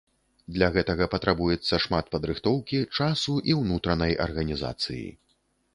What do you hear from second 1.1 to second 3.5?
патрабуецца шмат падрыхтоўкі, часу